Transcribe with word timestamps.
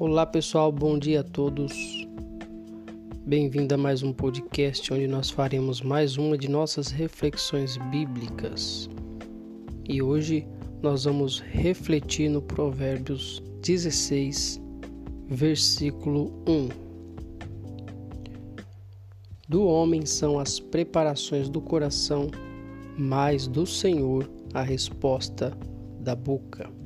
Olá 0.00 0.24
pessoal, 0.24 0.70
bom 0.70 0.96
dia 0.96 1.22
a 1.22 1.24
todos. 1.24 2.06
Bem-vindo 3.26 3.74
a 3.74 3.76
mais 3.76 4.00
um 4.00 4.12
podcast 4.12 4.94
onde 4.94 5.08
nós 5.08 5.28
faremos 5.28 5.82
mais 5.82 6.16
uma 6.16 6.38
de 6.38 6.48
nossas 6.48 6.86
reflexões 6.86 7.76
bíblicas. 7.90 8.88
E 9.88 10.00
hoje 10.00 10.46
nós 10.80 11.02
vamos 11.02 11.40
refletir 11.40 12.28
no 12.28 12.40
Provérbios 12.40 13.42
16, 13.60 14.60
versículo 15.26 16.32
1. 16.46 16.68
Do 19.48 19.64
homem 19.64 20.06
são 20.06 20.38
as 20.38 20.60
preparações 20.60 21.48
do 21.48 21.60
coração, 21.60 22.30
mas 22.96 23.48
do 23.48 23.66
Senhor 23.66 24.30
a 24.54 24.62
resposta 24.62 25.58
da 25.98 26.14
boca. 26.14 26.77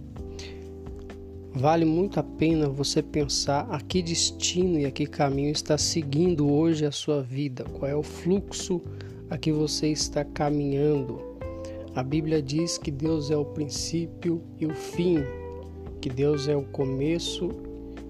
Vale 1.54 1.84
muito 1.84 2.18
a 2.18 2.22
pena 2.22 2.66
você 2.66 3.02
pensar 3.02 3.66
a 3.70 3.78
que 3.78 4.00
destino 4.00 4.78
e 4.78 4.86
a 4.86 4.90
que 4.90 5.04
caminho 5.04 5.50
está 5.50 5.76
seguindo 5.76 6.50
hoje 6.50 6.86
a 6.86 6.90
sua 6.90 7.20
vida, 7.20 7.64
qual 7.64 7.90
é 7.90 7.94
o 7.94 8.02
fluxo 8.02 8.80
a 9.28 9.36
que 9.36 9.52
você 9.52 9.88
está 9.88 10.24
caminhando. 10.24 11.20
A 11.94 12.02
Bíblia 12.02 12.40
diz 12.40 12.78
que 12.78 12.90
Deus 12.90 13.30
é 13.30 13.36
o 13.36 13.44
princípio 13.44 14.42
e 14.58 14.64
o 14.64 14.74
fim, 14.74 15.18
que 16.00 16.08
Deus 16.08 16.48
é 16.48 16.56
o 16.56 16.64
começo 16.64 17.50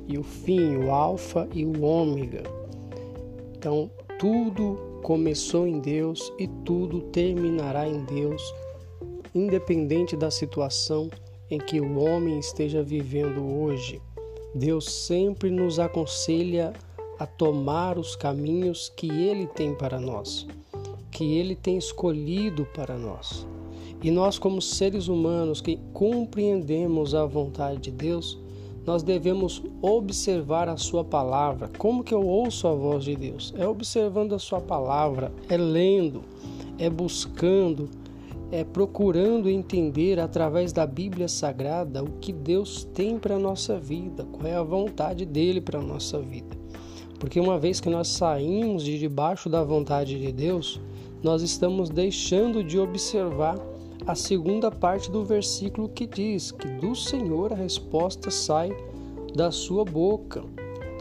e 0.06 0.16
o 0.16 0.22
fim, 0.22 0.76
o 0.76 0.92
alfa 0.92 1.48
e 1.52 1.64
o 1.64 1.82
ômega. 1.82 2.44
Então, 3.56 3.90
tudo 4.20 5.00
começou 5.02 5.66
em 5.66 5.80
Deus 5.80 6.32
e 6.38 6.46
tudo 6.64 7.00
terminará 7.10 7.88
em 7.88 8.04
Deus, 8.04 8.54
independente 9.34 10.16
da 10.16 10.30
situação 10.30 11.10
em 11.52 11.58
que 11.58 11.78
o 11.78 11.98
homem 11.98 12.38
esteja 12.38 12.82
vivendo 12.82 13.44
hoje, 13.44 14.00
Deus 14.54 14.90
sempre 14.90 15.50
nos 15.50 15.78
aconselha 15.78 16.72
a 17.18 17.26
tomar 17.26 17.98
os 17.98 18.16
caminhos 18.16 18.90
que 18.96 19.10
Ele 19.10 19.46
tem 19.46 19.74
para 19.74 20.00
nós, 20.00 20.46
que 21.10 21.34
Ele 21.34 21.54
tem 21.54 21.76
escolhido 21.76 22.66
para 22.72 22.96
nós. 22.96 23.46
E 24.02 24.10
nós, 24.10 24.38
como 24.38 24.62
seres 24.62 25.08
humanos 25.08 25.60
que 25.60 25.78
compreendemos 25.92 27.14
a 27.14 27.26
vontade 27.26 27.80
de 27.80 27.90
Deus, 27.90 28.40
nós 28.86 29.02
devemos 29.02 29.62
observar 29.82 30.70
a 30.70 30.78
Sua 30.78 31.04
palavra. 31.04 31.70
Como 31.76 32.02
que 32.02 32.14
eu 32.14 32.26
ouço 32.26 32.66
a 32.66 32.72
voz 32.72 33.04
de 33.04 33.14
Deus? 33.14 33.52
É 33.58 33.68
observando 33.68 34.34
a 34.34 34.38
Sua 34.38 34.58
palavra, 34.62 35.30
é 35.50 35.58
lendo, 35.58 36.22
é 36.78 36.88
buscando 36.88 37.90
é, 38.52 38.62
procurando 38.62 39.48
entender 39.48 40.20
através 40.20 40.74
da 40.74 40.86
Bíblia 40.86 41.26
Sagrada 41.26 42.04
o 42.04 42.18
que 42.20 42.34
Deus 42.34 42.84
tem 42.92 43.18
para 43.18 43.36
a 43.36 43.38
nossa 43.38 43.80
vida, 43.80 44.26
qual 44.30 44.46
é 44.46 44.54
a 44.54 44.62
vontade 44.62 45.24
dele 45.24 45.58
para 45.58 45.78
a 45.78 45.82
nossa 45.82 46.20
vida. 46.20 46.54
Porque 47.18 47.40
uma 47.40 47.58
vez 47.58 47.80
que 47.80 47.88
nós 47.88 48.08
saímos 48.08 48.84
de 48.84 48.98
debaixo 48.98 49.48
da 49.48 49.64
vontade 49.64 50.20
de 50.20 50.30
Deus, 50.30 50.78
nós 51.22 51.40
estamos 51.40 51.88
deixando 51.88 52.62
de 52.62 52.78
observar 52.78 53.58
a 54.06 54.14
segunda 54.14 54.70
parte 54.70 55.10
do 55.10 55.24
versículo 55.24 55.88
que 55.88 56.06
diz 56.06 56.50
que 56.50 56.68
do 56.68 56.94
Senhor 56.94 57.52
a 57.52 57.56
resposta 57.56 58.30
sai 58.30 58.70
da 59.34 59.50
sua 59.50 59.84
boca. 59.84 60.44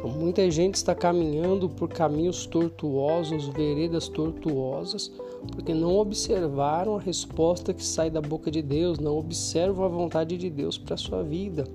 Então, 0.02 0.10
muita 0.10 0.50
gente 0.50 0.76
está 0.76 0.96
caminhando 0.96 1.70
por 1.70 1.88
caminhos 1.88 2.48
tortuosos, 2.48 3.48
veredas 3.50 4.08
tortuosas, 4.08 5.12
porque 5.52 5.76
não 5.76 5.96
observaram 5.96 6.98
a 6.98 7.00
resposta 7.00 7.72
que 7.72 7.86
sai 7.86 8.10
da 8.10 8.20
boca 8.20 8.50
de 8.50 8.64
Deus, 8.64 8.98
não 8.98 9.16
observam 9.16 9.86
a 9.86 9.88
vontade 9.88 10.38
de 10.38 10.50
Deus 10.50 10.76
para 10.76 10.96
a 10.96 10.98
sua 10.98 11.22
vida. 11.22 11.66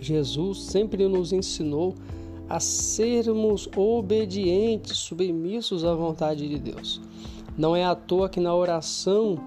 Jesus 0.00 0.62
sempre 0.62 1.06
nos 1.06 1.32
ensinou 1.32 1.94
a 2.48 2.58
sermos 2.58 3.68
obedientes, 3.76 4.98
submissos 4.98 5.84
à 5.84 5.94
vontade 5.94 6.48
de 6.48 6.58
Deus. 6.58 7.00
Não 7.56 7.76
é 7.76 7.84
à 7.84 7.94
toa 7.94 8.28
que 8.28 8.40
na 8.40 8.52
oração 8.52 9.38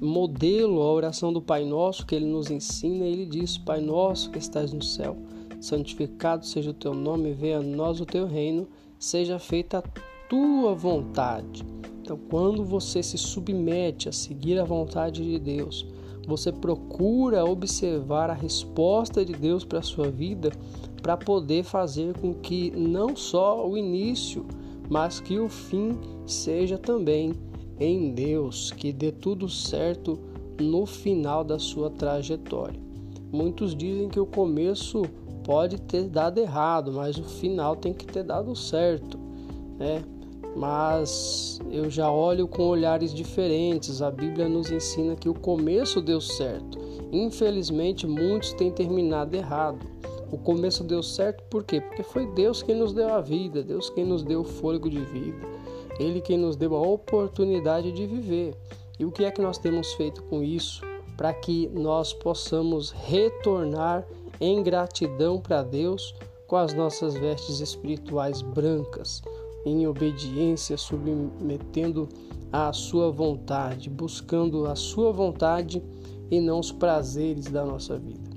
modelo, 0.00 0.80
a 0.80 0.90
oração 0.90 1.30
do 1.30 1.42
Pai 1.42 1.66
Nosso 1.66 2.06
que 2.06 2.14
ele 2.14 2.24
nos 2.24 2.50
ensina, 2.50 3.04
ele 3.04 3.26
diz: 3.26 3.58
Pai 3.58 3.82
Nosso 3.82 4.30
que 4.30 4.38
estás 4.38 4.72
no 4.72 4.82
céu, 4.82 5.18
santificado 5.60 6.44
seja 6.44 6.70
o 6.70 6.74
teu 6.74 6.94
nome, 6.94 7.32
venha 7.32 7.58
a 7.58 7.62
nós 7.62 8.00
o 8.00 8.06
teu 8.06 8.26
reino, 8.26 8.68
seja 8.98 9.38
feita 9.38 9.78
a 9.78 9.82
tua 10.28 10.74
vontade. 10.74 11.64
Então, 12.02 12.18
quando 12.30 12.64
você 12.64 13.02
se 13.02 13.18
submete 13.18 14.08
a 14.08 14.12
seguir 14.12 14.58
a 14.60 14.64
vontade 14.64 15.24
de 15.24 15.38
Deus, 15.38 15.86
você 16.26 16.52
procura 16.52 17.44
observar 17.44 18.30
a 18.30 18.34
resposta 18.34 19.24
de 19.24 19.32
Deus 19.32 19.64
para 19.64 19.78
a 19.78 19.82
sua 19.82 20.10
vida 20.10 20.50
para 21.02 21.16
poder 21.16 21.62
fazer 21.62 22.18
com 22.18 22.34
que 22.34 22.70
não 22.72 23.14
só 23.14 23.68
o 23.68 23.76
início, 23.76 24.44
mas 24.90 25.20
que 25.20 25.38
o 25.38 25.48
fim 25.48 25.96
seja 26.26 26.76
também 26.76 27.32
em 27.78 28.12
Deus, 28.12 28.72
que 28.72 28.92
dê 28.92 29.12
tudo 29.12 29.48
certo 29.48 30.18
no 30.60 30.86
final 30.86 31.44
da 31.44 31.58
sua 31.58 31.90
trajetória. 31.90 32.80
Muitos 33.30 33.76
dizem 33.76 34.08
que 34.08 34.18
o 34.18 34.26
começo 34.26 35.02
pode 35.46 35.80
ter 35.80 36.08
dado 36.08 36.38
errado, 36.38 36.92
mas 36.92 37.16
o 37.16 37.22
final 37.22 37.76
tem 37.76 37.94
que 37.94 38.04
ter 38.04 38.24
dado 38.24 38.54
certo, 38.56 39.16
né? 39.78 40.02
Mas 40.56 41.60
eu 41.70 41.88
já 41.88 42.10
olho 42.10 42.48
com 42.48 42.64
olhares 42.64 43.14
diferentes. 43.14 44.02
A 44.02 44.10
Bíblia 44.10 44.48
nos 44.48 44.70
ensina 44.72 45.14
que 45.14 45.28
o 45.28 45.34
começo 45.34 46.00
deu 46.00 46.20
certo. 46.20 46.78
Infelizmente, 47.12 48.06
muitos 48.06 48.54
têm 48.54 48.72
terminado 48.72 49.36
errado. 49.36 49.86
O 50.32 50.36
começo 50.36 50.82
deu 50.82 51.02
certo 51.02 51.44
por 51.44 51.62
quê? 51.62 51.80
Porque 51.80 52.02
foi 52.02 52.26
Deus 52.32 52.62
quem 52.62 52.74
nos 52.74 52.92
deu 52.92 53.14
a 53.14 53.20
vida, 53.20 53.62
Deus 53.62 53.88
quem 53.90 54.04
nos 54.04 54.24
deu 54.24 54.40
o 54.40 54.44
fôlego 54.44 54.90
de 54.90 54.98
vida, 54.98 55.46
Ele 56.00 56.20
quem 56.20 56.36
nos 56.36 56.56
deu 56.56 56.74
a 56.74 56.80
oportunidade 56.80 57.92
de 57.92 58.04
viver. 58.04 58.56
E 58.98 59.04
o 59.04 59.12
que 59.12 59.24
é 59.24 59.30
que 59.30 59.40
nós 59.40 59.58
temos 59.58 59.92
feito 59.92 60.24
com 60.24 60.42
isso? 60.42 60.80
Para 61.16 61.32
que 61.32 61.68
nós 61.68 62.12
possamos 62.12 62.90
retornar 62.90 64.04
em 64.40 64.62
gratidão 64.62 65.38
para 65.38 65.62
Deus 65.62 66.14
com 66.46 66.56
as 66.56 66.72
nossas 66.72 67.14
vestes 67.14 67.60
espirituais 67.60 68.40
brancas, 68.42 69.22
em 69.64 69.86
obediência, 69.86 70.76
submetendo 70.76 72.08
à 72.52 72.72
sua 72.72 73.10
vontade, 73.10 73.90
buscando 73.90 74.66
a 74.66 74.76
sua 74.76 75.12
vontade 75.12 75.82
e 76.30 76.40
não 76.40 76.60
os 76.60 76.70
prazeres 76.70 77.46
da 77.46 77.64
nossa 77.64 77.98
vida. 77.98 78.30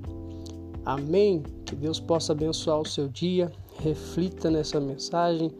Amém? 0.84 1.42
Que 1.64 1.76
Deus 1.76 2.00
possa 2.00 2.32
abençoar 2.32 2.80
o 2.80 2.86
seu 2.86 3.06
dia. 3.08 3.52
Reflita 3.78 4.50
nessa 4.50 4.80
mensagem, 4.80 5.50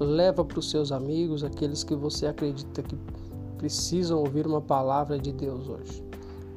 leva 0.00 0.44
para 0.44 0.58
os 0.58 0.70
seus 0.70 0.90
amigos, 0.90 1.44
aqueles 1.44 1.84
que 1.84 1.94
você 1.94 2.26
acredita 2.26 2.82
que 2.82 2.96
precisam 3.58 4.20
ouvir 4.20 4.46
uma 4.46 4.60
palavra 4.60 5.18
de 5.18 5.32
Deus 5.32 5.68
hoje. 5.68 6.02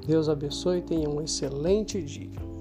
Deus 0.05 0.29
abençoe 0.29 0.77
e 0.79 0.81
tenha 0.81 1.09
um 1.09 1.21
excelente 1.21 2.01
dia. 2.01 2.52